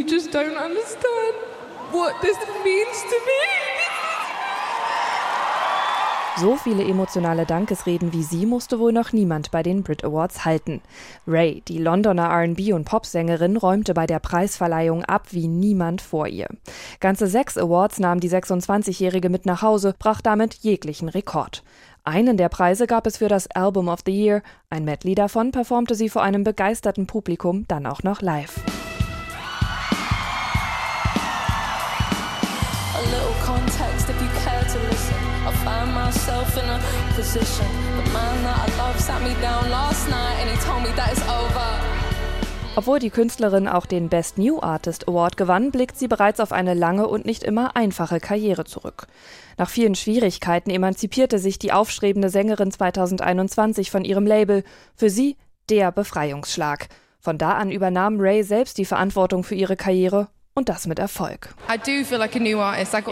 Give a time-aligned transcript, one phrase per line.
[0.00, 1.34] You just don't understand
[1.92, 3.42] what this means to me.
[6.38, 10.80] So viele emotionale Dankesreden wie sie musste wohl noch niemand bei den Brit Awards halten.
[11.26, 16.48] Ray, die Londoner RB- und Popsängerin, räumte bei der Preisverleihung ab wie niemand vor ihr.
[17.00, 21.62] Ganze sechs Awards nahm die 26-Jährige mit nach Hause, brach damit jeglichen Rekord.
[22.04, 24.42] Einen der Preise gab es für das Album of the Year.
[24.70, 28.64] Ein Medley davon performte sie vor einem begeisterten Publikum dann auch noch live.
[35.42, 36.78] I find myself in a
[37.16, 37.66] position.
[37.96, 41.12] The man that I love sat me down last night and he told me that
[41.12, 41.80] it's over.
[42.76, 46.74] Obwohl die Künstlerin auch den Best New Artist Award gewann, blickt sie bereits auf eine
[46.74, 49.06] lange und nicht immer einfache Karriere zurück.
[49.56, 54.62] Nach vielen Schwierigkeiten emanzipierte sich die aufstrebende Sängerin 2021 von ihrem Label.
[54.94, 55.36] Für sie
[55.70, 56.88] der Befreiungsschlag.
[57.18, 60.28] Von da an übernahm Ray selbst die Verantwortung für ihre Karriere
[60.60, 61.54] und das mit Erfolg.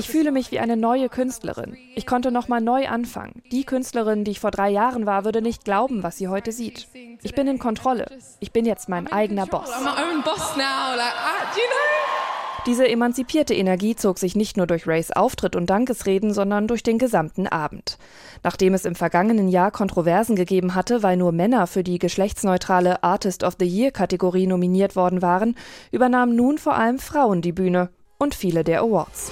[0.00, 1.76] Ich fühle mich wie eine neue Künstlerin.
[1.94, 3.40] Ich konnte nochmal neu anfangen.
[3.52, 6.88] Die Künstlerin, die ich vor drei Jahren war, würde nicht glauben, was sie heute sieht.
[7.22, 8.06] Ich bin in Kontrolle.
[8.40, 9.70] Ich bin jetzt mein eigener Boss.
[12.66, 16.98] Diese emanzipierte Energie zog sich nicht nur durch Rays Auftritt und Dankesreden, sondern durch den
[16.98, 17.96] gesamten Abend.
[18.42, 23.44] Nachdem es im vergangenen Jahr Kontroversen gegeben hatte, weil nur Männer für die geschlechtsneutrale Artist
[23.44, 25.54] of the Year Kategorie nominiert worden waren,
[25.92, 29.30] übernahmen nun vor allem Frauen die Bühne und viele der Awards.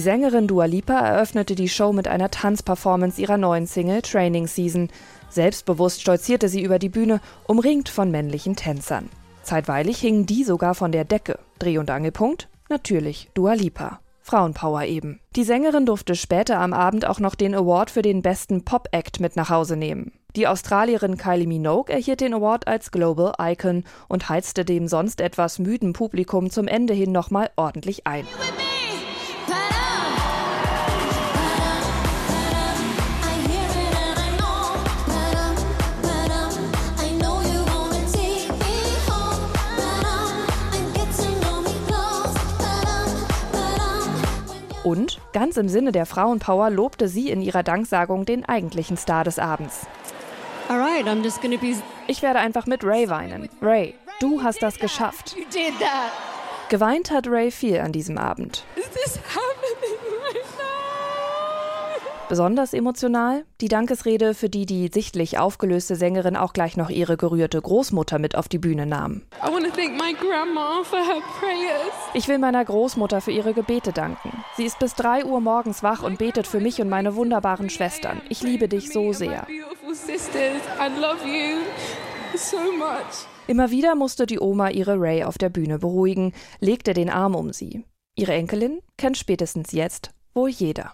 [0.00, 4.88] Die Sängerin Dua Lipa eröffnete die Show mit einer Tanzperformance ihrer neuen Single Training Season.
[5.28, 9.10] Selbstbewusst stolzierte sie über die Bühne, umringt von männlichen Tänzern.
[9.42, 11.38] Zeitweilig hingen die sogar von der Decke.
[11.58, 12.48] Dreh- und Angelpunkt?
[12.70, 14.00] Natürlich Dua Lipa.
[14.22, 15.20] Frauenpower eben.
[15.36, 19.36] Die Sängerin durfte später am Abend auch noch den Award für den besten Pop-Act mit
[19.36, 20.12] nach Hause nehmen.
[20.34, 25.58] Die Australierin Kylie Minogue erhielt den Award als Global Icon und heizte dem sonst etwas
[25.58, 28.26] müden Publikum zum Ende hin nochmal ordentlich ein.
[44.82, 49.38] Und, ganz im Sinne der Frauenpower, lobte sie in ihrer Danksagung den eigentlichen Star des
[49.38, 49.86] Abends.
[50.68, 51.04] Right,
[52.06, 53.48] ich werde einfach mit Ray weinen.
[53.60, 55.36] Ray, du hast das geschafft.
[56.68, 58.64] Geweint hat Ray viel an diesem Abend.
[62.30, 67.60] Besonders emotional die Dankesrede, für die die sichtlich aufgelöste Sängerin auch gleich noch ihre gerührte
[67.60, 69.22] Großmutter mit auf die Bühne nahm.
[72.14, 74.44] Ich will meiner Großmutter für ihre Gebete danken.
[74.56, 78.20] Sie ist bis 3 Uhr morgens wach und betet für mich und meine wunderbaren Schwestern.
[78.28, 79.44] Ich liebe dich so sehr.
[83.48, 87.52] Immer wieder musste die Oma ihre Ray auf der Bühne beruhigen, legte den Arm um
[87.52, 87.84] sie.
[88.14, 90.92] Ihre Enkelin kennt spätestens jetzt wohl jeder.